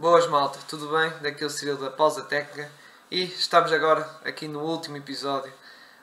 Boas 0.00 0.26
malta, 0.26 0.58
tudo 0.66 0.88
bem? 0.88 1.12
Daqui 1.20 1.44
é 1.44 1.74
da 1.74 1.90
Pausa 1.90 2.22
Técnica 2.22 2.72
e 3.10 3.24
estamos 3.24 3.70
agora 3.70 4.08
aqui 4.24 4.48
no 4.48 4.60
último 4.60 4.96
episódio 4.96 5.52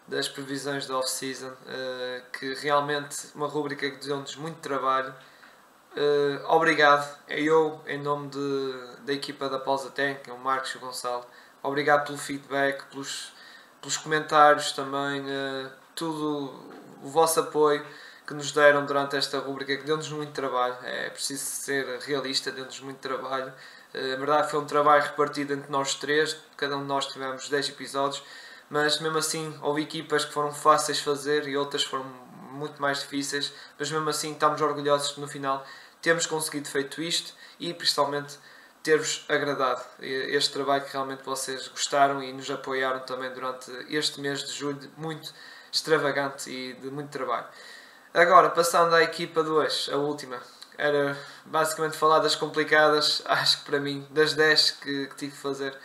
das 0.07 0.29
previsões 0.29 0.85
da 0.85 0.99
off-season, 0.99 1.47
uh, 1.47 2.21
que 2.31 2.53
realmente 2.53 3.17
uma 3.33 3.47
rubrica 3.47 3.89
que 3.89 4.05
deu-nos 4.05 4.35
muito 4.35 4.57
trabalho. 4.57 5.11
Uh, 5.93 6.45
obrigado, 6.47 7.11
eu, 7.27 7.81
em 7.87 7.99
nome 7.99 8.27
de, 8.27 9.03
da 9.03 9.13
equipa 9.13 9.49
da 9.49 9.57
Pausa 9.57 9.89
Técnica, 9.89 10.31
o 10.31 10.37
Marcos 10.37 10.69
e 10.75 10.77
o 10.77 10.79
Gonçalo, 10.79 11.25
obrigado 11.63 12.05
pelo 12.05 12.19
feedback, 12.19 12.83
pelos, 12.91 13.33
pelos 13.81 13.97
comentários 13.97 14.73
também, 14.73 15.21
uh, 15.21 15.71
tudo 15.95 16.53
o 17.01 17.09
vosso 17.09 17.39
apoio 17.39 17.83
que 18.27 18.33
nos 18.35 18.51
deram 18.51 18.85
durante 18.85 19.15
esta 19.15 19.39
rubrica, 19.39 19.75
que 19.75 19.85
deu-nos 19.85 20.09
muito 20.11 20.33
trabalho, 20.33 20.77
é 20.83 21.09
preciso 21.09 21.43
ser 21.43 21.97
realista, 22.01 22.51
deu-nos 22.51 22.79
muito 22.81 22.99
trabalho. 22.99 23.51
Eh, 23.93 24.13
a 24.13 24.15
verdade 24.17 24.49
foi 24.49 24.59
um 24.59 24.65
trabalho 24.65 25.03
repartido 25.03 25.53
entre 25.53 25.71
nós 25.71 25.95
três, 25.95 26.37
cada 26.55 26.77
um 26.77 26.81
de 26.81 26.87
nós 26.87 27.07
tivemos 27.07 27.49
10 27.49 27.69
episódios, 27.69 28.23
mas 28.69 28.99
mesmo 28.99 29.17
assim 29.17 29.57
houve 29.61 29.81
equipas 29.81 30.25
que 30.25 30.33
foram 30.33 30.53
fáceis 30.53 30.97
de 30.97 31.03
fazer 31.03 31.47
e 31.47 31.57
outras 31.57 31.83
foram 31.83 32.05
muito 32.51 32.81
mais 32.81 32.99
difíceis, 32.99 33.53
mas 33.77 33.91
mesmo 33.91 34.09
assim 34.09 34.33
estamos 34.33 34.61
orgulhosos 34.61 35.11
que 35.11 35.21
no 35.21 35.27
final 35.27 35.65
temos 36.01 36.25
conseguido 36.25 36.67
feito 36.67 37.01
isto 37.01 37.33
e 37.59 37.73
principalmente 37.73 38.37
ter-vos 38.83 39.25
agradado 39.27 39.83
este 39.99 40.53
trabalho 40.53 40.85
que 40.85 40.93
realmente 40.93 41.23
vocês 41.23 41.67
gostaram 41.67 42.23
e 42.23 42.31
nos 42.31 42.49
apoiaram 42.49 43.01
também 43.01 43.31
durante 43.33 43.69
este 43.89 44.21
mês 44.21 44.43
de 44.43 44.53
julho, 44.53 44.79
muito 44.95 45.33
extravagante 45.71 46.49
e 46.49 46.73
de 46.73 46.89
muito 46.89 47.09
trabalho. 47.09 47.47
Agora, 48.13 48.49
passando 48.49 48.95
à 48.95 49.03
equipa 49.03 49.43
2, 49.43 49.89
a 49.91 49.97
última, 49.97 50.41
era 50.77 51.17
basicamente 51.45 51.97
falar 51.97 52.19
das 52.19 52.35
complicadas, 52.35 53.23
acho 53.27 53.59
que 53.59 53.65
para 53.65 53.79
mim, 53.79 54.05
das 54.11 54.33
10 54.33 54.71
que, 54.71 55.07
que 55.07 55.15
tive 55.15 55.31
que 55.31 55.37
fazer, 55.37 55.77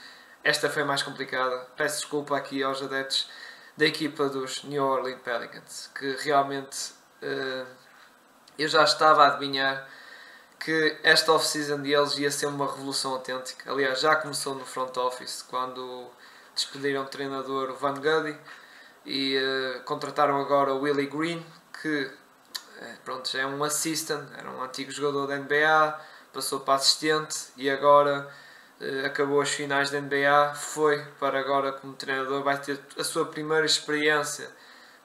esta 0.45 0.69
foi 0.69 0.85
mais 0.85 1.03
complicada. 1.03 1.67
Peço 1.77 2.01
desculpa 2.01 2.37
aqui 2.37 2.63
aos 2.63 2.83
adeptos 2.83 3.31
da 3.77 3.87
equipa 3.87 4.29
dos 4.29 4.65
New 4.65 4.85
Orleans 4.85 5.21
Pelicans, 5.23 5.91
que 5.95 6.17
realmente 6.21 6.93
uh, 7.23 7.67
eu 8.59 8.69
já 8.69 8.85
estava 8.85 9.25
a 9.25 9.27
adivinhar 9.29 9.89
que 10.59 10.97
esta 11.03 11.33
off-season 11.33 11.81
deles 11.81 12.17
ia 12.19 12.31
ser 12.31 12.47
uma 12.47 12.67
revolução 12.67 13.13
autêntica. 13.13 13.71
Aliás, 13.71 14.01
já 14.01 14.15
começou 14.15 14.55
no 14.55 14.65
front 14.65 14.97
office, 14.97 15.43
quando 15.43 16.09
despediram 16.55 17.03
o 17.03 17.07
treinador 17.07 17.75
Van 17.75 17.95
Gundy 17.95 18.37
e 19.05 19.37
uh, 19.37 19.83
contrataram 19.85 20.41
agora 20.41 20.73
o 20.73 20.83
Willie 20.83 21.07
Green, 21.07 21.45
que 21.81 22.11
é, 22.83 22.97
pronto, 23.05 23.37
é 23.37 23.47
um 23.47 23.63
assistant, 23.63 24.29
era 24.37 24.51
um 24.51 24.63
antigo 24.63 24.91
jogador 24.91 25.27
da 25.27 25.37
NBA, 25.39 26.01
passou 26.33 26.61
para 26.61 26.75
assistente 26.75 27.37
e 27.57 27.71
agora 27.71 28.29
uh, 28.81 29.07
acabou 29.07 29.41
as 29.41 29.51
finais 29.51 29.91
da 29.91 30.01
NBA, 30.01 30.55
foi 30.55 31.05
para 31.21 31.39
agora 31.39 31.73
como 31.73 31.95
treinador, 31.95 32.43
vai 32.43 32.59
ter 32.61 32.81
a 32.99 33.05
sua 33.05 33.27
primeira 33.27 33.65
experiência 33.65 34.51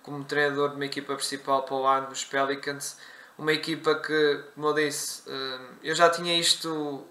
como 0.02 0.24
treinador 0.24 0.70
de 0.70 0.76
uma 0.76 0.86
equipa 0.86 1.16
principal 1.16 1.64
para 1.64 1.76
o 1.76 1.86
ano, 1.86 2.08
os 2.10 2.24
Pelicans, 2.24 2.98
uma 3.38 3.54
equipa 3.54 3.96
que, 3.96 4.44
como 4.56 4.68
eu 4.68 4.74
disse, 4.74 5.22
uh, 5.30 5.76
eu 5.84 5.94
já 5.94 6.10
tinha 6.10 6.38
isto 6.40 7.06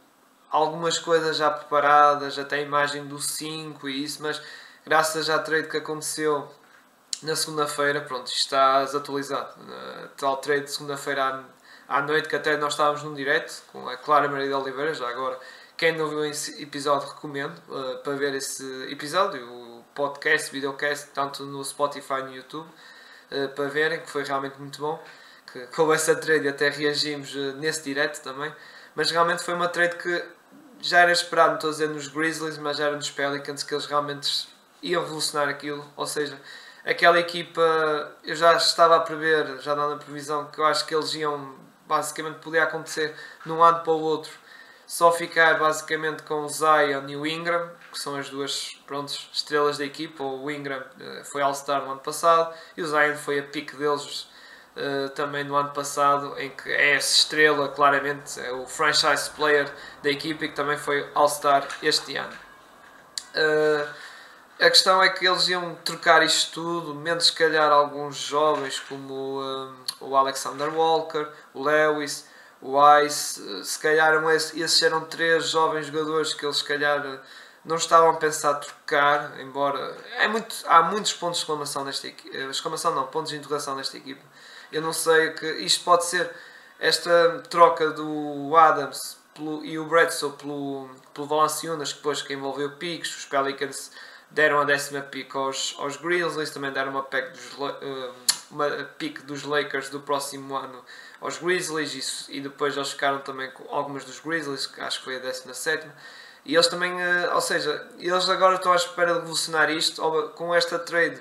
algumas 0.51 0.99
coisas 0.99 1.37
já 1.37 1.51
preparadas, 1.51 2.39
até 2.39 2.57
a 2.57 2.61
imagem 2.61 3.07
do 3.07 3.21
5 3.21 3.89
e 3.89 4.05
isso, 4.05 4.23
mas 4.23 4.41
graças 4.85 5.29
à 5.29 5.39
trade 5.39 5.69
que 5.69 5.77
aconteceu 5.77 6.51
na 7.27 7.35
segunda-feira, 7.35 8.01
pronto, 8.01 8.29
está 8.29 8.85
desatualizado. 8.85 9.61
Uh, 9.61 10.09
tal 10.17 10.37
trade 10.37 10.65
de 10.65 10.71
segunda-feira 10.71 11.45
à, 11.89 11.99
à 11.99 12.03
noite, 12.03 12.29
que 12.29 12.37
até 12.37 12.57
nós 12.57 12.75
estávamos 12.75 13.03
num 13.03 13.15
direto 13.15 13.63
com 13.73 13.89
a 13.89 13.97
Clara 13.97 14.29
Maria 14.29 14.47
de 14.47 14.55
Oliveira, 14.55 14.95
já 14.95 15.09
agora. 15.09 15.39
Quem 15.77 15.97
não 15.97 16.09
viu 16.09 16.25
esse 16.25 16.63
episódio, 16.63 17.09
recomendo 17.09 17.59
uh, 17.69 17.99
para 17.99 18.15
ver 18.15 18.35
esse 18.35 18.65
episódio, 18.91 19.45
o 19.45 19.85
podcast, 19.95 20.51
videocast, 20.51 21.09
tanto 21.13 21.45
no 21.45 21.63
Spotify 21.65 22.21
e 22.21 22.23
no 22.23 22.35
YouTube, 22.35 22.67
uh, 23.31 23.49
para 23.51 23.69
verem, 23.69 24.01
que 24.01 24.09
foi 24.09 24.23
realmente 24.23 24.59
muito 24.59 24.81
bom. 24.81 25.03
Que, 25.53 25.67
com 25.75 25.93
essa 25.93 26.15
trade 26.15 26.49
até 26.49 26.71
reagimos 26.71 27.35
uh, 27.35 27.57
nesse 27.57 27.83
direto 27.83 28.23
também. 28.23 28.55
Mas 28.95 29.11
realmente 29.11 29.43
foi 29.43 29.53
uma 29.53 29.69
trade 29.69 29.97
que 29.97 30.25
já 30.81 31.01
era 31.01 31.13
esperado, 31.13 31.49
não 31.49 31.57
estou 31.57 31.71
a 31.71 31.73
dizer 31.73 31.89
nos 31.89 32.09
Grizzlies, 32.09 32.57
mas 32.57 32.77
já 32.77 32.87
era 32.87 32.97
nos 32.97 33.11
Pelicans, 33.11 33.63
que 33.63 33.75
eles 33.75 33.87
realmente 33.87 34.49
iam 34.81 35.03
revolucionar 35.03 35.49
aquilo. 35.49 35.85
Ou 35.97 36.07
seja, 36.07 36.41
aquela 36.87 37.19
equipa, 37.19 37.61
eu 38.23 38.37
já 38.37 38.55
estava 38.55 38.97
a 38.97 39.01
prever, 39.01 39.61
já 39.61 39.75
dando 39.75 39.95
a 39.95 39.99
previsão, 39.99 40.47
que 40.47 40.61
eu 40.61 40.65
acho 40.65 40.87
que 40.87 40.95
eles 40.95 41.13
iam, 41.15 41.57
basicamente, 41.87 42.37
podia 42.37 42.63
acontecer 42.63 43.15
de 43.45 43.51
um 43.51 43.63
ano 43.63 43.81
para 43.81 43.93
o 43.93 44.01
outro, 44.01 44.31
só 44.87 45.11
ficar 45.11 45.59
basicamente 45.59 46.23
com 46.23 46.45
o 46.45 46.49
Zion 46.49 47.09
e 47.09 47.17
o 47.17 47.27
Ingram, 47.27 47.69
que 47.93 47.99
são 47.99 48.15
as 48.17 48.31
duas 48.31 48.79
estrelas 49.33 49.79
da 49.79 49.85
equipa. 49.85 50.23
O 50.23 50.49
Ingram 50.49 50.79
uh, 50.79 51.25
foi 51.25 51.43
All-Star 51.43 51.83
no 51.83 51.91
ano 51.91 52.01
passado 52.01 52.55
e 52.77 52.83
o 52.83 52.87
Zion 52.87 53.17
foi 53.17 53.41
a 53.41 53.43
pique 53.43 53.75
deles 53.75 54.29
uh, 54.77 55.09
também 55.17 55.43
no 55.43 55.57
ano 55.57 55.71
passado, 55.71 56.39
em 56.39 56.51
que 56.51 56.71
é 56.71 56.95
essa 56.95 57.17
estrela, 57.17 57.69
claramente, 57.69 58.39
é 58.39 58.53
o 58.53 58.65
franchise 58.65 59.29
player 59.31 59.69
da 60.05 60.11
equipa 60.11 60.45
e 60.45 60.49
que 60.51 60.55
também 60.55 60.79
foi 60.79 61.11
All-Star 61.17 61.67
este 61.83 62.17
ano. 62.17 62.35
Uh, 63.35 63.89
a 64.59 64.71
questão 64.71 65.03
é 65.03 65.09
que 65.11 65.27
eles 65.27 65.49
iam 65.49 65.75
trocar 65.85 66.23
isto 66.23 66.53
tudo, 66.53 66.95
menos 66.95 67.27
se 67.27 67.33
calhar 67.33 67.71
alguns 67.71 68.17
jovens 68.17 68.81
como 68.81 69.41
um, 69.41 69.75
o 70.01 70.17
Alexander 70.17 70.73
Walker, 70.75 71.29
o 71.53 71.63
Lewis, 71.63 72.27
o 72.61 72.79
Ice, 73.01 73.65
se 73.65 73.79
calhar 73.79 74.15
esses 74.31 74.83
eram 74.83 75.05
três 75.05 75.51
jovens 75.51 75.87
jogadores 75.87 76.33
que 76.33 76.45
eles 76.45 76.57
se 76.57 76.65
calhar 76.65 77.21
não 77.65 77.77
estavam 77.77 78.11
a 78.11 78.15
pensar 78.15 78.55
trocar, 78.55 79.39
embora 79.41 79.97
é 80.19 80.29
muito, 80.29 80.55
há 80.67 80.83
muitos 80.83 81.13
pontos 81.13 81.39
de 81.39 81.43
exclamação 81.43 81.85
nesta 81.85 82.07
equipa, 82.07 82.37
eh, 82.37 82.49
exclamação 82.49 82.95
não, 82.95 83.07
pontos 83.09 83.31
de 83.31 83.37
interrogação 83.37 83.75
nesta 83.77 83.97
equipa. 83.97 84.23
Eu 84.73 84.81
não 84.81 84.93
sei 84.93 85.31
que 85.33 85.47
isto 85.57 85.85
pode 85.85 86.07
ser 86.07 86.31
esta 86.79 87.43
troca 87.51 87.91
do 87.91 88.57
Adams 88.57 89.19
pelo, 89.35 89.65
e 89.65 89.79
o 89.79 89.85
Bradsoe 89.85 90.33
pelo, 90.33 90.89
pelo 91.13 91.27
Valanciunas, 91.27 91.93
depois 91.93 92.23
que 92.23 92.35
envolveu 92.35 92.71
Picos, 92.73 93.17
os 93.17 93.25
Pelicans 93.25 93.91
deram 94.31 94.61
a 94.61 94.65
décima 94.65 95.01
pick 95.01 95.35
aos, 95.35 95.75
aos 95.79 95.97
Grizzlies, 95.97 96.51
também 96.51 96.73
deram 96.73 96.93
uma 96.93 97.03
pick 97.03 97.31
dos, 97.33 97.53
uh, 97.53 98.15
uma 98.51 98.69
pick 98.99 99.23
dos 99.23 99.43
Lakers 99.45 99.91
do 99.91 100.01
próximo 100.01 100.57
ano 100.57 100.85
aos 101.21 101.39
Grizzlies 101.39 102.29
e, 102.29 102.39
e 102.39 102.41
depois 102.41 102.77
eles 102.77 102.91
ficaram 102.91 103.21
também 103.21 103.51
com 103.51 103.65
algumas 103.75 104.05
dos 104.05 104.21
Grizzlies, 104.21 104.67
que 104.67 104.81
acho 104.81 104.99
que 104.99 105.05
foi 105.05 105.17
a 105.17 105.21
17 105.21 105.87
e 106.45 106.55
eles 106.55 106.69
também, 106.69 106.93
uh, 106.93 107.35
ou 107.35 107.41
seja, 107.41 107.89
eles 107.99 108.29
agora 108.29 108.57
estão 108.57 108.73
à 108.73 108.77
espera 108.77 109.15
de 109.15 109.21
revolucionar 109.21 109.71
isto 109.71 110.03
com 110.35 110.55
esta 110.55 110.79
trade 110.79 111.21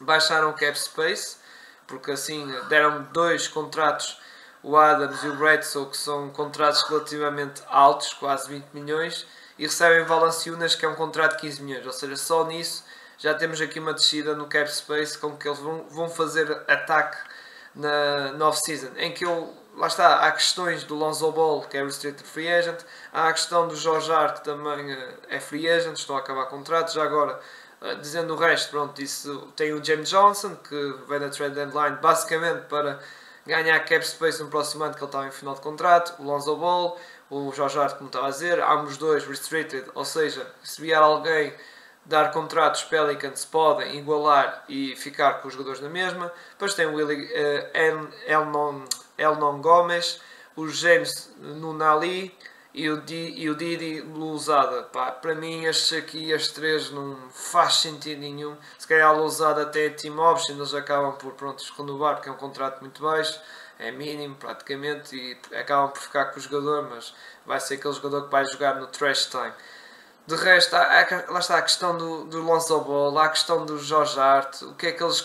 baixaram 0.00 0.50
o 0.50 0.52
cap 0.52 0.78
space 0.78 1.38
porque 1.86 2.12
assim 2.12 2.46
deram 2.68 3.08
dois 3.12 3.48
contratos 3.48 4.20
o 4.62 4.76
Adams 4.76 5.22
e 5.22 5.28
o 5.28 5.36
Bradsoe 5.36 5.86
que 5.86 5.96
são 5.96 6.30
contratos 6.30 6.82
relativamente 6.82 7.62
altos, 7.68 8.12
quase 8.14 8.48
20 8.48 8.66
milhões 8.74 9.26
e 9.58 9.64
recebem 9.64 10.04
Valanciunas, 10.04 10.74
que 10.74 10.84
é 10.84 10.88
um 10.88 10.94
contrato 10.94 11.36
de 11.36 11.40
15 11.42 11.62
milhões. 11.62 11.86
Ou 11.86 11.92
seja, 11.92 12.16
só 12.16 12.44
nisso 12.46 12.84
já 13.18 13.34
temos 13.34 13.60
aqui 13.60 13.80
uma 13.80 13.92
descida 13.92 14.34
no 14.34 14.46
cap 14.46 14.72
space 14.72 15.18
com 15.18 15.36
que 15.36 15.48
eles 15.48 15.58
vão, 15.58 15.84
vão 15.90 16.08
fazer 16.08 16.50
ataque 16.68 17.16
na, 17.74 18.32
na 18.32 18.48
off-season. 18.48 18.90
Em 18.96 19.12
que 19.12 19.24
eu, 19.24 19.52
lá 19.76 19.88
está, 19.88 20.20
há 20.20 20.30
questões 20.30 20.84
do 20.84 20.94
Lonzo 20.94 21.30
Ball, 21.32 21.62
que 21.62 21.76
é 21.76 21.82
restricted 21.82 22.26
free 22.26 22.48
agent, 22.48 22.78
há 23.12 23.28
a 23.28 23.32
questão 23.32 23.66
do 23.66 23.74
Jorge 23.74 24.12
Hart, 24.12 24.38
que 24.38 24.44
também 24.44 24.92
eh, 24.92 25.14
é 25.30 25.40
free 25.40 25.68
agent, 25.68 25.96
estão 25.96 26.16
a 26.16 26.20
acabar 26.20 26.46
contratos. 26.46 26.94
Já 26.94 27.02
agora, 27.02 27.40
eh, 27.82 27.96
dizendo 27.96 28.34
o 28.34 28.36
resto, 28.36 28.70
pronto, 28.70 29.02
isso 29.02 29.52
tem 29.56 29.72
o 29.72 29.84
James 29.84 30.08
Johnson, 30.08 30.54
que 30.54 30.94
vem 31.08 31.18
da 31.18 31.28
trade 31.28 31.56
deadline 31.56 31.96
basicamente 31.96 32.66
para 32.66 33.00
ganhar 33.44 33.80
cap 33.80 34.06
space 34.06 34.40
no 34.42 34.48
próximo 34.48 34.84
ano, 34.84 34.94
que 34.94 35.00
ele 35.00 35.06
está 35.06 35.26
em 35.26 35.30
final 35.32 35.54
de 35.54 35.60
contrato, 35.60 36.14
o 36.20 36.24
Lonzo 36.24 36.54
Ball 36.56 36.98
o 37.30 37.52
Jorge 37.52 37.78
Hart, 37.78 37.96
como 37.96 38.08
estava 38.08 38.26
a 38.26 38.30
dizer, 38.30 38.60
ambos 38.60 38.96
dois 38.96 39.26
restricted, 39.26 39.84
ou 39.94 40.04
seja, 40.04 40.46
se 40.62 40.80
vier 40.80 41.00
alguém 41.00 41.52
dar 42.04 42.32
contratos, 42.32 42.84
Pelicans 42.84 43.44
podem 43.44 43.98
igualar 43.98 44.64
e 44.68 44.96
ficar 44.96 45.42
com 45.42 45.48
os 45.48 45.54
jogadores 45.54 45.80
na 45.80 45.90
mesma. 45.90 46.32
Depois 46.52 46.74
tem 46.74 46.86
o 46.86 46.94
Willie 46.94 47.26
uh, 47.26 48.08
Elnon, 48.26 48.84
Elnon 49.18 49.60
Gomes, 49.60 50.20
o 50.56 50.68
James 50.68 51.30
Nunali 51.38 52.34
e 52.82 52.90
o, 52.90 53.00
Di, 53.00 53.54
Didi 53.54 54.00
Lousada. 54.02 54.84
Pá, 54.84 55.10
para 55.10 55.34
mim, 55.34 55.64
estes 55.64 55.98
aqui, 55.98 56.30
estes 56.30 56.52
três, 56.52 56.90
não 56.90 57.16
faz 57.30 57.74
sentido 57.74 58.20
nenhum. 58.20 58.56
Se 58.78 58.86
calhar 58.86 59.08
a 59.08 59.12
Lousada 59.12 59.62
até 59.62 59.86
é 59.86 59.90
team 59.90 60.18
option, 60.18 60.56
eles 60.56 60.74
acabam 60.74 61.12
por 61.16 61.32
pronto, 61.32 61.62
renovar, 61.76 62.14
porque 62.16 62.28
é 62.28 62.32
um 62.32 62.36
contrato 62.36 62.80
muito 62.80 63.02
baixo 63.02 63.40
é 63.78 63.92
mínimo 63.92 64.34
praticamente 64.34 65.16
e 65.16 65.56
acabam 65.56 65.90
por 65.90 66.00
ficar 66.00 66.26
com 66.26 66.38
o 66.38 66.42
jogador, 66.42 66.90
mas 66.90 67.14
vai 67.46 67.60
ser 67.60 67.74
aquele 67.74 67.94
jogador 67.94 68.24
que 68.24 68.30
vai 68.30 68.44
jogar 68.44 68.74
no 68.74 68.88
trash 68.88 69.26
time. 69.26 69.52
De 70.26 70.34
resto, 70.34 70.74
há, 70.74 70.82
há, 70.82 71.32
lá 71.32 71.38
está 71.38 71.56
a 71.56 71.62
questão 71.62 71.96
do, 71.96 72.24
do 72.24 72.42
Lonzo 72.42 72.80
Ball, 72.80 73.16
há 73.18 73.26
a 73.26 73.28
questão 73.28 73.64
do 73.64 73.78
Jorge 73.78 74.18
Hart, 74.18 74.62
o 74.62 74.74
que 74.74 74.88
é 74.88 74.92
que 74.92 75.02
eles, 75.02 75.20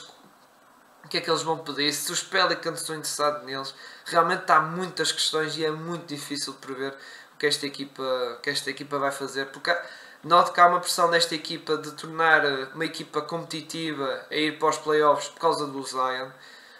o 1.03 1.07
que 1.09 1.17
é 1.17 1.21
que 1.21 1.29
eles 1.29 1.41
vão 1.41 1.57
pedir, 1.57 1.91
se 1.91 2.11
os 2.11 2.23
Pelicans 2.23 2.81
estão 2.81 2.95
interessados 2.95 3.44
neles. 3.44 3.73
Realmente 4.06 4.49
há 4.51 4.59
muitas 4.61 5.11
questões 5.11 5.57
e 5.57 5.65
é 5.65 5.71
muito 5.71 6.06
difícil 6.06 6.53
prever 6.53 6.95
que 7.38 7.45
esta 7.45 7.65
equipa, 7.65 8.39
que 8.41 8.50
esta 8.50 8.69
equipa 8.69 8.97
vai 8.97 9.12
fazer, 9.12 9.47
porque 9.47 9.75
noto 10.24 10.53
que 10.53 10.59
há 10.59 10.68
uma 10.68 10.80
pressão 10.80 11.09
nesta 11.09 11.35
equipa 11.35 11.77
de 11.77 11.91
tornar 11.91 12.45
uma 12.74 12.85
equipa 12.85 13.21
competitiva 13.21 14.25
a 14.31 14.35
ir 14.35 14.57
para 14.57 14.69
os 14.69 14.77
playoffs 14.77 15.30
por 15.30 15.39
causa 15.39 15.68
do 15.68 15.83
Zion, 15.83 16.30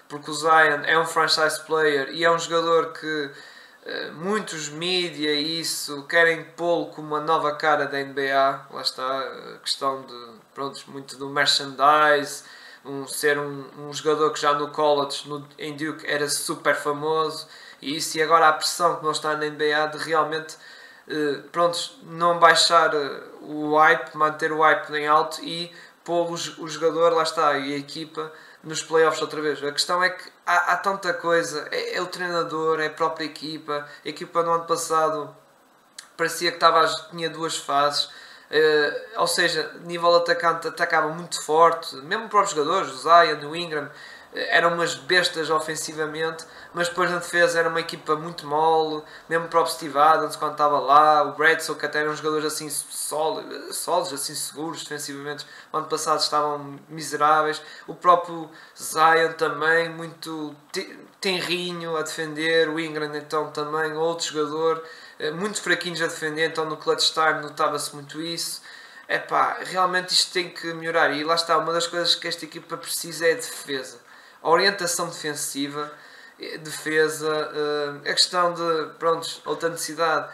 porque 0.08 0.32
o 0.32 0.34
Zion 0.34 0.84
é 0.86 0.98
um 0.98 1.06
franchise 1.06 1.62
player 1.62 2.10
e 2.12 2.24
é 2.24 2.32
um 2.32 2.40
jogador 2.40 2.94
que 2.94 3.26
uh, 3.26 4.14
muitos 4.14 4.70
mídia 4.70 5.34
e 5.34 5.60
isso 5.60 6.04
querem 6.04 6.44
pô-lo 6.56 6.88
como 6.88 7.08
uma 7.08 7.20
nova 7.20 7.56
cara 7.56 7.86
da 7.86 8.02
NBA, 8.02 8.68
lá 8.72 8.82
está 8.82 9.20
a 9.20 9.58
questão 9.60 10.02
de, 10.04 10.40
pronto, 10.54 10.80
muito 10.88 11.18
do 11.18 11.30
merchandise, 11.30 12.44
um, 12.86 13.08
ser 13.08 13.38
um, 13.38 13.66
um 13.80 13.94
jogador 13.94 14.32
que 14.32 14.40
já 14.40 14.54
no 14.54 14.70
college, 14.70 15.28
no, 15.28 15.48
em 15.58 15.76
Duke, 15.76 16.06
era 16.06 16.28
super 16.30 16.76
famoso, 16.76 17.48
e 17.84 17.98
isso, 17.98 18.18
e 18.18 18.22
agora 18.22 18.48
a 18.48 18.54
pressão 18.54 18.96
que 18.96 19.04
não 19.04 19.12
está 19.12 19.36
na 19.36 19.46
NBA 19.46 19.88
de 19.92 19.98
realmente 19.98 20.56
uh, 21.08 21.42
prontos, 21.50 22.00
não 22.04 22.40
baixar 22.40 22.96
uh, 22.96 23.24
o 23.42 23.78
hype, 23.78 24.16
manter 24.16 24.52
o 24.52 24.62
hype 24.62 24.90
em 24.96 25.06
alto 25.06 25.44
e 25.44 25.72
pôr 26.04 26.30
o, 26.30 26.34
o 26.34 26.68
jogador, 26.68 27.14
lá 27.14 27.24
está, 27.24 27.58
e 27.58 27.74
a 27.74 27.78
equipa 27.78 28.32
nos 28.64 28.82
playoffs 28.82 29.22
outra 29.22 29.42
vez. 29.42 29.62
A 29.62 29.72
questão 29.72 30.02
é 30.02 30.10
que 30.10 30.32
há, 30.46 30.74
há 30.74 30.78
tanta 30.78 31.14
coisa, 31.14 31.68
é, 31.72 31.98
é, 31.98 32.02
o 32.02 32.08
treinador, 32.08 32.80
é 32.80 32.88
a 32.88 32.90
própria 32.90 33.26
equipa, 33.26 33.88
a 34.06 34.08
equipa 34.08 34.42
no 34.44 34.54
ano 34.54 34.66
passado 34.66 35.36
parecia 36.16 36.52
que 36.52 36.58
estava, 36.58 36.86
tinha 37.12 37.30
duas 37.30 37.58
fases. 37.58 38.06
Uh, 38.54 39.20
ou 39.20 39.26
seja, 39.26 39.72
nível 39.84 40.16
atacante 40.16 40.68
atacava 40.68 41.08
muito 41.10 41.42
forte, 41.42 41.96
mesmo 41.98 42.30
para 42.30 42.44
os 42.44 42.52
jogadores, 42.52 42.92
o 42.92 42.98
Zion, 42.98 43.50
o 43.50 43.56
Ingram, 43.56 43.90
eram 44.36 44.74
umas 44.74 44.96
bestas 44.96 45.50
ofensivamente, 45.50 46.44
mas 46.74 46.90
depois 46.90 47.10
na 47.10 47.18
defesa 47.18 47.60
era 47.60 47.70
uma 47.70 47.80
equipa 47.80 48.16
muito 48.16 48.48
mole, 48.48 49.04
mesmo 49.30 49.48
para 49.48 49.62
o 49.62 49.66
Steve 49.68 49.98
Adams 49.98 50.36
quando 50.36 50.54
estava 50.54 50.80
lá, 50.80 51.24
o 51.24 51.34
Bradson 51.34 51.76
que 51.76 51.86
até 51.86 52.00
eram 52.00 52.16
jogadores 52.16 52.46
assim 52.46 52.70
sólidos, 52.70 53.78
sólidos, 53.78 54.14
assim 54.14 54.34
seguros 54.34 54.84
defensivamente, 54.84 55.46
no 55.72 55.80
ano 55.80 55.88
passado 55.88 56.20
estavam 56.20 56.80
miseráveis, 56.90 57.62
o 57.88 57.94
próprio 57.94 58.50
Zion 58.76 59.34
também, 59.38 59.90
muito 59.90 60.56
tenrinho 61.22 61.96
a 61.96 62.02
defender, 62.02 62.70
o 62.70 62.80
Ingram 62.80 63.16
então 63.16 63.52
também, 63.52 63.94
outro 63.94 64.28
jogador, 64.28 64.84
eh, 65.20 65.32
muito 65.32 65.62
fraquinhos 65.62 66.02
a 66.02 66.08
defender, 66.08 66.50
então 66.50 66.66
no 66.66 66.78
clutch 66.78 67.12
time 67.12 67.42
notava-se 67.42 67.94
muito 67.94 68.22
isso. 68.22 68.62
É 69.08 69.20
pá, 69.20 69.58
realmente 69.64 70.14
isto 70.14 70.32
tem 70.32 70.50
que 70.50 70.74
melhorar. 70.74 71.12
E 71.12 71.24
lá 71.24 71.36
está, 71.36 71.58
uma 71.58 71.74
das 71.74 71.86
coisas 71.88 72.16
que 72.16 72.28
esta 72.28 72.46
equipa 72.46 72.78
precisa 72.78 73.28
é 73.28 73.36
defesa. 73.36 74.00
A 74.44 74.50
orientação 74.50 75.08
defensiva, 75.08 75.92
eh, 76.40 76.58
defesa, 76.58 77.52
eh, 78.06 78.12
a 78.12 78.14
questão 78.14 78.54
de, 78.54 78.94
pronto, 79.00 79.42
autenticidade. 79.46 80.30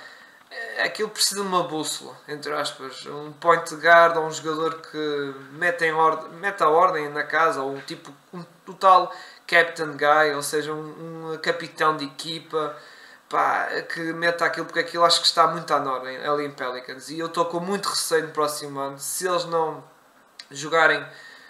Aquilo 0.84 1.10
precisa 1.10 1.42
de 1.42 1.48
uma 1.48 1.64
bússola, 1.64 2.18
entre 2.28 2.52
aspas. 2.54 3.06
Um 3.06 3.32
point 3.34 3.76
guard 3.76 4.18
ou 4.18 4.26
um 4.26 4.32
jogador 4.32 4.82
que 4.82 5.36
mete, 5.52 5.86
em 5.86 5.94
ordem, 5.94 6.32
mete 6.40 6.64
a 6.64 6.70
ordem 6.70 7.08
na 7.10 7.24
casa, 7.24 7.62
ou 7.62 7.76
um 7.76 7.82
tipo, 7.82 8.12
um 8.34 8.44
total 8.66 9.14
captain 9.46 9.96
guy, 9.96 10.34
ou 10.36 10.42
seja, 10.42 10.74
um, 10.74 11.34
um 11.34 11.38
capitão 11.38 11.96
de 11.96 12.06
equipa 12.06 12.76
pá, 13.30 13.68
que 13.94 14.02
meta 14.14 14.46
aquilo, 14.46 14.66
porque 14.66 14.80
aquilo 14.80 15.06
acho 15.06 15.22
que 15.22 15.28
está 15.28 15.48
muito 15.48 15.72
à 15.74 15.80
nora 15.80 16.10
ali 16.32 16.46
em 16.46 16.52
Pelicans. 16.52 17.10
E 17.10 17.20
eu 17.20 17.28
estou 17.28 17.46
com 17.46 17.60
muito 17.60 17.88
receio 17.88 18.26
no 18.28 18.34
próximo 18.34 18.80
ano. 18.80 19.00
Se 19.00 19.28
eles 19.28 19.46
não 19.46 19.84
jogarem 20.52 21.06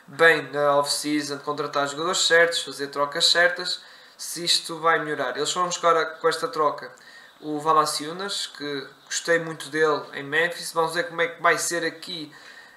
bem 0.10 0.52
na 0.52 0.78
off-season, 0.78 1.38
contratar 1.40 1.88
jogadores 1.88 2.26
certos, 2.26 2.64
fazer 2.64 2.88
trocas 2.88 3.26
certas, 3.26 3.82
se 4.18 4.44
isto 4.44 4.80
vai 4.80 5.00
melhorar. 5.00 5.38
Eles 5.38 5.52
foram 5.52 5.68
buscar 5.68 6.18
com 6.20 6.28
esta 6.28 6.48
troca 6.48 6.92
o 7.42 7.60
Valanciunas, 7.60 8.48
que 8.48 8.88
gostei 9.06 9.40
muito 9.40 9.70
dele 9.70 10.02
em 10.14 10.24
Memphis. 10.24 10.74
Vamos 10.74 10.94
ver 10.94 11.08
como 11.08 11.22
é 11.22 11.28
que 11.28 11.42
vai 11.42 11.58
ser 11.58 11.86
aqui 11.86 12.32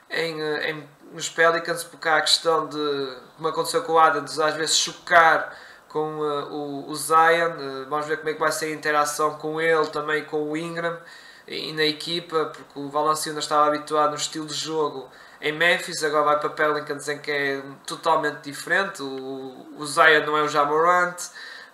em, 0.09 0.41
eh, 0.41 0.71
em, 0.71 0.89
nos 1.13 1.29
Pelicans, 1.29 1.83
porque 1.83 2.09
há 2.09 2.17
a 2.17 2.21
questão 2.21 2.69
de, 2.69 3.17
como 3.37 3.49
aconteceu 3.49 3.83
com 3.83 3.93
o 3.93 3.99
Adams, 3.99 4.39
às 4.39 4.55
vezes 4.55 4.77
chocar 4.77 5.57
com 5.89 6.21
uh, 6.21 6.53
o, 6.53 6.91
o 6.91 6.95
Zion. 6.95 7.53
Uh, 7.53 7.89
vamos 7.89 8.07
ver 8.07 8.19
como 8.19 8.29
é 8.31 8.35
que 8.35 8.41
vai 8.41 8.53
ser 8.53 8.67
a 8.67 8.71
interação 8.71 9.35
com 9.39 9.61
ele, 9.61 9.87
também 9.89 10.25
com 10.25 10.51
o 10.51 10.57
Ingram 10.57 10.99
e 11.47 11.73
na 11.73 11.85
equipa, 11.85 12.47
porque 12.47 12.79
o 12.79 12.89
Valanciunas 12.89 13.45
estava 13.45 13.67
habituado 13.67 14.11
no 14.11 14.17
estilo 14.17 14.47
de 14.47 14.55
jogo 14.55 15.11
em 15.43 15.53
Memphis, 15.53 16.03
agora 16.05 16.25
vai 16.25 16.41
para 16.41 16.51
Pelicans 16.51 17.09
em 17.09 17.19
que 17.19 17.31
é 17.31 17.63
totalmente 17.87 18.43
diferente. 18.43 19.03
O, 19.03 19.75
o 19.77 19.87
Zion 19.87 20.25
não 20.25 20.37
é 20.37 20.43
o 20.43 20.49
Jamorant, 20.49 21.17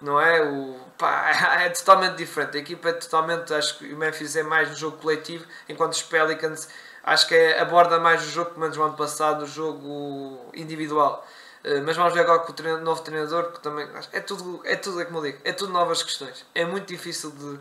não 0.01 0.21
é? 0.21 0.43
O, 0.43 0.77
pá, 0.97 1.61
é 1.63 1.69
totalmente 1.69 2.17
diferente. 2.17 2.57
A 2.57 2.61
equipa 2.61 2.89
é 2.89 2.93
totalmente, 2.93 3.53
acho 3.55 3.79
que 3.79 3.93
o 3.93 3.97
Memphis 3.97 4.35
é 4.37 4.43
mais 4.43 4.71
no 4.71 4.77
jogo 4.77 4.97
coletivo, 4.97 5.45
enquanto 5.69 5.93
os 5.93 6.03
Pelicans 6.03 6.69
acho 7.05 7.29
que 7.29 7.35
é, 7.35 7.61
aborda 7.61 8.01
mais 8.01 8.27
o 8.27 8.31
jogo, 8.31 8.51
pelo 8.51 8.61
menos 8.61 8.77
o 8.77 8.83
ano 8.83 8.95
passado, 8.95 9.45
o 9.45 9.47
jogo 9.47 10.51
individual. 10.55 11.27
Eh, 11.65 11.81
mas 11.81 11.97
vamos 11.97 12.15
ver 12.15 12.21
agora 12.21 12.41
com 12.41 12.53
o 12.53 12.81
novo 12.81 13.03
treinador, 13.03 13.53
que 13.53 13.61
também 13.61 13.89
é 14.13 14.21
tudo, 14.21 14.61
é 14.65 14.77
tudo, 14.77 15.01
é 15.01 15.05
como 15.05 15.19
eu 15.19 15.23
digo, 15.23 15.39
é 15.45 15.53
tudo 15.53 15.73
novas 15.73 16.03
questões. 16.03 16.45
É 16.55 16.65
muito 16.65 16.87
difícil 16.87 17.31
de, 17.31 17.61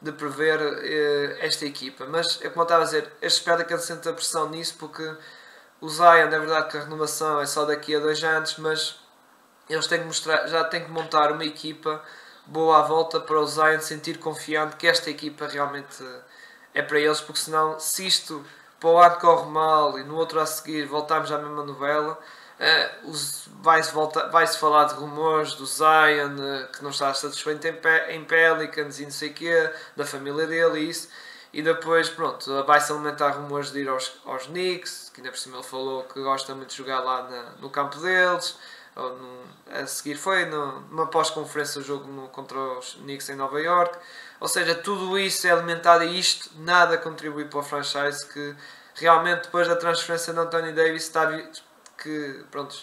de 0.00 0.12
prever 0.12 0.60
uh, 0.60 1.36
esta 1.40 1.66
equipa. 1.66 2.06
Mas 2.06 2.40
é 2.42 2.48
como 2.48 2.60
eu 2.60 2.64
estava 2.64 2.82
a 2.82 2.84
dizer, 2.86 3.12
este 3.20 3.42
Pelicans 3.42 3.84
sente 3.84 4.08
a 4.08 4.12
pressão 4.12 4.48
nisso 4.50 4.76
porque 4.78 5.02
o 5.82 5.88
Zion, 5.88 6.28
é 6.28 6.38
verdade 6.38 6.70
que 6.70 6.78
a 6.78 6.80
renovação 6.80 7.40
é 7.40 7.46
só 7.46 7.64
daqui 7.64 7.94
a 7.94 7.98
dois 7.98 8.22
anos, 8.22 8.56
mas 8.56 8.96
eles 9.68 9.86
têm 9.88 9.98
que 9.98 10.06
mostrar, 10.06 10.46
já 10.46 10.62
têm 10.62 10.84
que 10.84 10.90
montar 10.90 11.32
uma 11.32 11.44
equipa 11.44 12.00
boa 12.46 12.78
à 12.78 12.82
volta 12.82 13.20
para 13.20 13.38
o 13.38 13.46
Zion 13.46 13.80
sentir 13.80 14.18
confiante 14.18 14.76
que 14.76 14.86
esta 14.86 15.10
equipa 15.10 15.46
realmente 15.48 16.02
é 16.72 16.82
para 16.82 17.00
eles, 17.00 17.20
porque 17.20 17.40
senão, 17.40 17.78
se 17.80 18.06
isto 18.06 18.44
para 18.78 18.90
o 18.90 18.96
ano 18.96 19.16
corre 19.16 19.50
mal 19.50 19.98
e 19.98 20.04
no 20.04 20.16
outro 20.16 20.40
a 20.40 20.46
seguir 20.46 20.86
voltarmos 20.86 21.30
à 21.32 21.38
mesma 21.38 21.64
novela 21.64 22.18
Uh, 22.62 23.12
vai-se 23.60 23.92
vai 24.30 24.46
falar 24.46 24.84
de 24.84 24.94
rumores 24.94 25.54
do 25.54 25.66
Zion 25.66 26.36
uh, 26.36 26.68
que 26.68 26.80
não 26.80 26.90
está 26.90 27.12
satisfeito 27.12 27.66
em 27.66 28.24
Pelicans 28.24 29.00
e 29.00 29.02
não 29.02 29.10
sei 29.10 29.30
o 29.30 29.34
quê, 29.34 29.70
da 29.96 30.06
família 30.06 30.46
dele 30.46 30.78
e 30.78 30.90
isso. 30.90 31.08
E 31.52 31.62
depois, 31.62 32.08
pronto, 32.08 32.64
vai-se 32.64 32.90
alimentar 32.90 33.30
rumores 33.30 33.70
de 33.70 33.80
ir 33.80 33.88
aos, 33.88 34.12
aos 34.24 34.46
Knicks, 34.46 35.10
que 35.12 35.20
ainda 35.20 35.30
por 35.30 35.38
cima 35.38 35.56
ele 35.58 35.64
falou 35.64 36.04
que 36.04 36.20
gosta 36.22 36.54
muito 36.54 36.70
de 36.70 36.76
jogar 36.76 37.00
lá 37.00 37.28
na, 37.28 37.42
no 37.60 37.68
campo 37.68 37.98
deles. 37.98 38.56
No, 38.96 39.42
a 39.70 39.86
seguir 39.86 40.16
foi 40.16 40.44
no, 40.46 40.80
numa 40.82 41.06
pós-conferência 41.06 41.80
o 41.80 41.84
jogo 41.84 42.10
no, 42.10 42.28
contra 42.28 42.58
os 42.58 42.94
Knicks 42.94 43.28
em 43.28 43.34
Nova 43.34 43.60
York. 43.60 43.98
Ou 44.40 44.48
seja, 44.48 44.74
tudo 44.74 45.18
isso 45.18 45.46
é 45.46 45.50
alimentado 45.50 46.04
e 46.04 46.18
isto 46.18 46.50
nada 46.58 46.96
contribui 46.96 47.44
para 47.44 47.60
o 47.60 47.62
franchise 47.62 48.26
que 48.26 48.54
realmente 48.94 49.44
depois 49.44 49.68
da 49.68 49.76
transferência 49.76 50.32
de 50.32 50.38
Anthony 50.38 50.72
Davis 50.72 51.04
está 51.04 51.26
que, 52.02 52.44
pronto, 52.50 52.74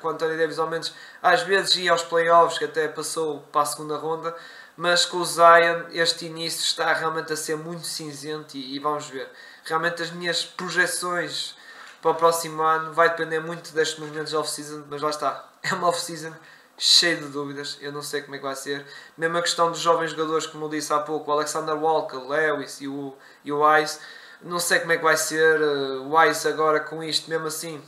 com 0.00 0.08
António 0.08 0.38
Davis 0.38 0.58
ao 0.58 0.68
menos 0.68 0.94
às 1.20 1.42
vezes 1.42 1.76
ia 1.76 1.90
aos 1.90 2.02
playoffs, 2.02 2.58
que 2.58 2.64
até 2.64 2.86
passou 2.86 3.40
para 3.52 3.62
a 3.62 3.66
segunda 3.66 3.96
ronda, 3.96 4.34
mas 4.78 5.04
com 5.04 5.16
o 5.16 5.24
Zion 5.24 5.86
este 5.90 6.26
início 6.26 6.62
está 6.62 6.92
realmente 6.92 7.32
a 7.32 7.36
ser 7.36 7.56
muito 7.56 7.84
cinzento 7.84 8.56
e, 8.56 8.76
e 8.76 8.78
vamos 8.78 9.08
ver. 9.08 9.28
Realmente 9.64 10.00
as 10.04 10.12
minhas 10.12 10.44
projeções 10.44 11.56
para 12.00 12.12
o 12.12 12.14
próximo 12.14 12.62
ano 12.62 12.92
vai 12.92 13.08
depender 13.10 13.40
muito 13.40 13.74
destes 13.74 13.98
movimentos 13.98 14.30
de 14.30 14.36
off-season, 14.36 14.84
mas 14.88 15.02
lá 15.02 15.10
está, 15.10 15.50
é 15.64 15.74
uma 15.74 15.88
off-season 15.88 16.32
cheia 16.78 17.16
de 17.16 17.26
dúvidas, 17.26 17.76
eu 17.80 17.90
não 17.90 18.02
sei 18.02 18.22
como 18.22 18.36
é 18.36 18.38
que 18.38 18.44
vai 18.44 18.54
ser. 18.54 18.86
Mesmo 19.16 19.36
a 19.36 19.42
questão 19.42 19.68
dos 19.68 19.80
jovens 19.80 20.12
jogadores, 20.12 20.46
como 20.46 20.66
eu 20.66 20.68
disse 20.68 20.92
há 20.92 21.00
pouco, 21.00 21.28
o 21.28 21.34
Alexander 21.34 21.74
Walker, 21.74 22.16
o 22.16 22.28
Lewis 22.28 22.80
e 22.80 22.86
o, 22.86 23.16
e 23.44 23.50
o 23.50 23.66
Wise, 23.66 23.98
não 24.40 24.60
sei 24.60 24.78
como 24.78 24.92
é 24.92 24.96
que 24.96 25.02
vai 25.02 25.16
ser. 25.16 25.60
O 25.60 26.16
Wise 26.16 26.46
agora 26.46 26.78
com 26.78 27.02
isto, 27.02 27.28
mesmo 27.28 27.48
assim, 27.48 27.82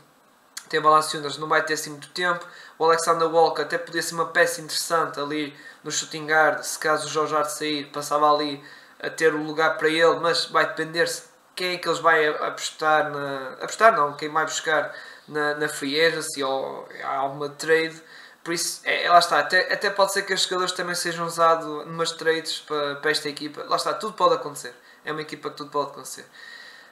tem 0.71 0.81
Valanciunas, 0.81 1.37
não 1.37 1.49
vai 1.49 1.63
ter 1.63 1.75
assim 1.75 1.91
muito 1.91 2.09
tempo. 2.11 2.47
O 2.79 2.85
Alexander 2.85 3.29
Walker 3.29 3.63
até 3.63 3.77
podia 3.77 4.01
ser 4.01 4.15
uma 4.15 4.27
peça 4.27 4.61
interessante 4.61 5.21
ali 5.21 5.55
no 5.85 5.91
shooting 5.91 6.27
guard, 6.27 6.63
se 6.63 6.79
caso 6.79 7.07
o 7.07 7.11
Jorge 7.11 7.35
Hart 7.35 7.49
sair, 7.49 7.87
passava 7.87 8.33
ali 8.33 8.63
a 9.03 9.11
ter 9.11 9.35
o 9.35 9.43
lugar 9.43 9.77
para 9.77 9.89
ele, 9.89 10.21
mas 10.21 10.47
vai 10.47 10.67
depender 10.67 11.07
se 11.09 11.25
quem 11.57 11.75
é 11.75 11.79
que 11.79 11.89
eles 11.89 11.99
vai 11.99 12.27
apostar 12.29 13.11
na. 13.11 13.55
apostar 13.61 13.95
não, 13.97 14.17
quem 14.17 14.31
vai 14.31 14.45
buscar 14.45 14.95
na, 15.29 15.55
na 15.55 15.69
free 15.69 16.01
agency 16.01 16.43
ou 16.43 16.89
alguma 17.05 17.49
trade. 17.49 18.01
Por 18.45 18.55
isso, 18.55 18.81
é, 18.85 19.09
lá 19.11 19.19
está, 19.19 19.41
até, 19.41 19.73
até 19.73 19.91
pode 19.91 20.13
ser 20.13 20.23
que 20.23 20.33
os 20.33 20.43
jogadores 20.43 20.73
também 20.73 20.95
sejam 20.95 21.27
usados 21.27 21.67
numas 21.87 22.13
trades 22.13 22.61
para, 22.61 22.97
para 22.97 23.11
esta 23.11 23.29
equipa. 23.29 23.65
Lá 23.69 23.77
está, 23.77 23.93
tudo 23.93 24.15
pode 24.15 24.35
acontecer. 24.35 24.75
É 25.05 25.13
uma 25.13 25.21
equipa 25.21 25.51
que 25.51 25.57
tudo 25.57 25.71
pode 25.71 25.91
acontecer. 25.91 26.25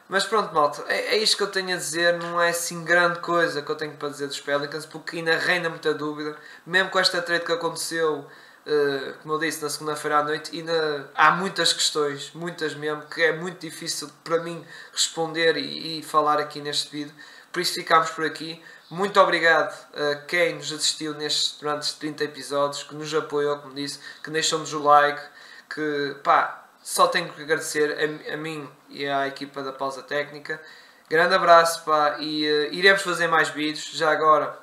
Mas 0.08 0.24
pronto, 0.24 0.54
malta, 0.54 0.82
é, 0.88 1.16
é 1.16 1.18
isto 1.18 1.36
que 1.36 1.42
eu 1.42 1.48
tenho 1.48 1.74
a 1.74 1.76
dizer, 1.76 2.14
não 2.18 2.40
é 2.40 2.48
assim 2.48 2.82
grande 2.82 3.18
coisa 3.20 3.60
que 3.60 3.70
eu 3.70 3.76
tenho 3.76 3.92
para 3.94 4.08
dizer 4.08 4.26
dos 4.26 4.40
Pelicans, 4.40 4.86
porque 4.86 5.18
ainda 5.18 5.36
reina 5.36 5.68
muita 5.68 5.92
dúvida, 5.92 6.34
mesmo 6.64 6.90
com 6.90 6.98
esta 6.98 7.20
trade 7.20 7.44
que 7.44 7.52
aconteceu, 7.52 8.20
uh, 8.20 9.14
como 9.22 9.34
eu 9.34 9.38
disse, 9.38 9.62
na 9.62 9.68
segunda-feira 9.68 10.20
à 10.20 10.24
noite, 10.24 10.56
ainda 10.56 11.10
há 11.14 11.32
muitas 11.32 11.74
questões, 11.74 12.30
muitas 12.32 12.74
mesmo, 12.74 13.02
que 13.02 13.22
é 13.22 13.32
muito 13.32 13.60
difícil 13.60 14.10
para 14.24 14.42
mim 14.42 14.64
responder 14.92 15.58
e, 15.58 15.98
e 15.98 16.02
falar 16.02 16.38
aqui 16.38 16.62
neste 16.62 16.90
vídeo, 16.90 17.14
por 17.52 17.60
isso 17.60 17.74
ficamos 17.74 18.08
por 18.10 18.24
aqui. 18.24 18.62
Muito 18.90 19.20
obrigado 19.20 19.76
a 19.94 20.14
quem 20.22 20.54
nos 20.54 20.72
assistiu 20.72 21.12
nestes, 21.12 21.58
durante 21.60 21.82
estes 21.82 21.98
30 21.98 22.24
episódios, 22.24 22.82
que 22.82 22.94
nos 22.94 23.12
apoiou, 23.12 23.58
como 23.58 23.74
disse, 23.74 23.98
que 24.24 24.30
deixou-nos 24.30 24.72
o 24.72 24.82
like, 24.82 25.20
que 25.68 26.16
pá, 26.24 26.66
só 26.82 27.06
tenho 27.08 27.30
que 27.30 27.42
agradecer 27.42 27.94
a, 28.30 28.32
a 28.32 28.36
mim 28.38 28.66
e 28.88 29.06
à 29.06 29.26
equipa 29.26 29.62
da 29.62 29.72
pausa 29.72 30.02
técnica. 30.02 30.60
Grande 31.08 31.34
abraço 31.34 31.84
pá, 31.84 32.16
e 32.20 32.44
uh, 32.44 32.74
iremos 32.74 33.02
fazer 33.02 33.28
mais 33.28 33.48
vídeos. 33.48 33.90
Já 33.94 34.10
agora, 34.10 34.58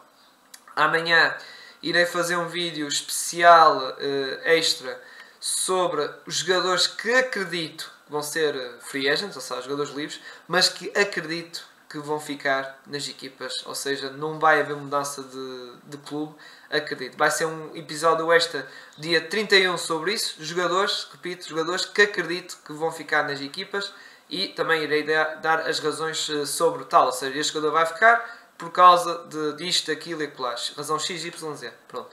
amanhã, 0.76 1.36
irei 1.82 2.06
fazer 2.06 2.36
um 2.36 2.48
vídeo 2.48 2.88
especial 2.88 3.78
uh, 3.78 4.40
extra 4.44 5.02
sobre 5.40 6.10
os 6.26 6.38
jogadores 6.38 6.88
que 6.88 7.14
acredito 7.14 7.92
que 8.06 8.12
vão 8.12 8.22
ser 8.22 8.56
free 8.82 9.10
agents, 9.10 9.36
ou 9.36 9.42
seja, 9.42 9.62
jogadores 9.62 9.92
livres, 9.92 10.22
mas 10.48 10.70
que 10.70 10.92
acredito 10.98 11.66
que 11.90 12.00
vão 12.00 12.20
ficar 12.20 12.82
nas 12.88 13.08
equipas, 13.08 13.54
ou 13.66 13.74
seja, 13.74 14.10
não 14.10 14.40
vai 14.40 14.60
haver 14.60 14.76
mudança 14.76 15.24
de, 15.24 15.74
de 15.86 15.98
clube, 15.98 16.36
acredito. 16.70 17.18
Vai 17.18 17.32
ser 17.32 17.46
um 17.46 17.76
episódio 17.76 18.32
extra 18.34 18.68
dia 18.98 19.22
31 19.22 19.78
sobre 19.78 20.14
isso, 20.14 20.36
jogadores, 20.44 21.08
repito, 21.12 21.48
jogadores 21.48 21.86
que 21.86 22.02
acredito 22.02 22.58
que 22.66 22.74
vão 22.74 22.92
ficar 22.92 23.24
nas 23.24 23.40
equipas 23.40 23.94
e 24.30 24.48
também 24.50 24.84
irei 24.84 25.04
dar 25.04 25.62
as 25.62 25.80
razões 25.80 26.30
eh, 26.30 26.46
sobre 26.46 26.86
tal, 26.86 27.08
ou 27.08 27.12
seja, 27.12 27.38
este 27.38 27.54
jogador 27.54 27.74
vai 27.74 27.86
ficar 27.86 28.46
por 28.58 28.72
causa 28.72 29.26
de 29.28 29.54
disto, 29.58 29.88
daquilo 29.88 30.24
e 30.24 30.28
aquilo, 30.28 30.74
razão 30.76 30.98
X, 30.98 31.26
Y, 31.26 31.56
Z, 31.56 31.74
pronto. 31.88 32.10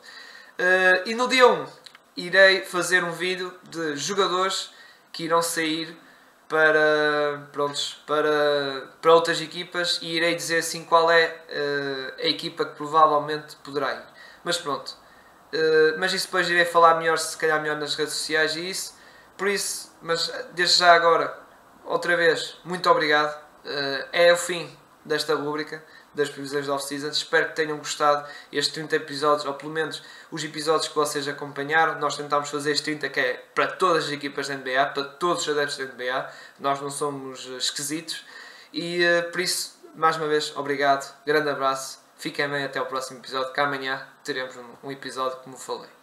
Uh, 0.59 1.09
e 1.09 1.15
no 1.15 1.29
dia 1.29 1.47
1 1.47 1.67
irei 2.17 2.63
fazer 2.63 3.03
um 3.05 3.13
vídeo 3.13 3.53
de 3.71 3.97
jogadores 3.97 4.71
que 5.13 5.25
irão 5.25 5.41
sair 5.41 5.97
para, 6.49 7.49
prontos, 7.53 8.03
para, 8.07 8.89
para 9.01 9.15
outras 9.15 9.41
equipas 9.41 9.99
e 10.03 10.15
irei 10.17 10.35
dizer 10.35 10.59
assim 10.59 10.85
qual 10.85 11.11
é 11.11 11.27
uh, 11.49 12.21
a 12.21 12.27
equipa 12.27 12.65
que 12.67 12.77
provavelmente 12.77 13.57
poderá 13.57 13.95
ir. 13.95 14.05
Mas 14.45 14.59
pronto, 14.59 14.91
uh, 14.91 15.99
mas 15.99 16.13
isso 16.13 16.27
depois 16.27 16.49
irei 16.51 16.65
falar 16.65 16.97
melhor, 16.97 17.19
se 17.19 17.37
calhar 17.37 17.61
melhor 17.61 17.79
nas 17.79 17.95
redes 17.95 18.15
sociais 18.15 18.57
e 18.57 18.69
isso. 18.69 19.01
Por 19.39 19.49
isso, 19.49 19.97
mas 20.03 20.31
desde 20.53 20.79
já 20.79 20.93
agora, 20.93 21.42
outra 21.85 22.17
vez, 22.17 22.57
muito 22.65 22.89
obrigado. 22.91 23.35
Uh, 23.65 24.09
é 24.13 24.33
o 24.33 24.37
fim 24.37 24.69
desta 25.05 25.35
rúbrica 25.35 25.83
das 26.15 26.29
previsões 26.29 26.67
da 26.67 26.75
off-season. 26.75 27.09
Espero 27.09 27.49
que 27.49 27.57
tenham 27.57 27.79
gostado 27.79 28.29
estes 28.51 28.75
30 28.75 28.97
episódios, 28.97 29.47
ou 29.47 29.55
pelo 29.55 29.73
menos 29.73 30.03
os 30.31 30.45
episódios 30.45 30.89
que 30.89 30.95
vocês 30.95 31.27
acompanharam. 31.27 31.99
Nós 31.99 32.17
tentámos 32.17 32.51
fazer 32.51 32.73
este 32.73 32.85
30 32.85 33.09
que 33.09 33.21
é 33.21 33.45
para 33.55 33.67
todas 33.67 34.05
as 34.05 34.11
equipas 34.11 34.49
da 34.49 34.57
NBA, 34.57 34.87
para 34.87 35.05
todos 35.05 35.43
os 35.43 35.49
adeptos 35.49 35.79
da 35.79 35.85
NBA. 35.85 36.31
Nós 36.61 36.81
não 36.81 36.91
somos 36.91 37.47
eh, 37.47 37.57
esquisitos. 37.57 38.25
E 38.73 39.05
uh, 39.05 39.31
por 39.31 39.41
isso, 39.41 39.79
mais 39.95 40.17
uma 40.17 40.27
vez, 40.27 40.55
obrigado, 40.57 41.15
grande 41.25 41.51
abraço. 41.51 42.01
Fiquem 42.17 42.49
bem 42.49 42.65
até 42.65 42.81
o 42.81 42.87
próximo 42.87 43.19
episódio, 43.19 43.53
que 43.53 43.61
amanhã 43.61 44.07
teremos 44.23 44.55
um 44.83 44.91
episódio 44.91 45.39
como 45.39 45.57
falei. 45.57 46.02